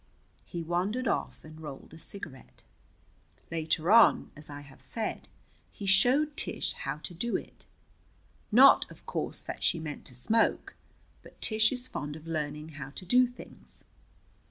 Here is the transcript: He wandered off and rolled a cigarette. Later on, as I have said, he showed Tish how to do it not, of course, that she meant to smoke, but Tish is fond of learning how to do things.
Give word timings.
He 0.47 0.63
wandered 0.63 1.07
off 1.07 1.45
and 1.45 1.61
rolled 1.61 1.93
a 1.93 1.99
cigarette. 1.99 2.63
Later 3.51 3.91
on, 3.91 4.31
as 4.35 4.49
I 4.49 4.61
have 4.61 4.81
said, 4.81 5.27
he 5.71 5.85
showed 5.85 6.35
Tish 6.35 6.73
how 6.73 6.97
to 6.97 7.13
do 7.13 7.37
it 7.37 7.67
not, 8.51 8.89
of 8.89 9.05
course, 9.05 9.41
that 9.41 9.61
she 9.63 9.77
meant 9.79 10.05
to 10.05 10.15
smoke, 10.15 10.73
but 11.21 11.39
Tish 11.39 11.71
is 11.71 11.87
fond 11.87 12.15
of 12.15 12.25
learning 12.25 12.69
how 12.69 12.89
to 12.89 13.05
do 13.05 13.27
things. 13.27 13.83